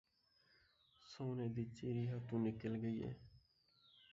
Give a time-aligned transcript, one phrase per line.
[1.11, 3.11] سونے دی چڑی ہتھوں نکل ڳئی ہے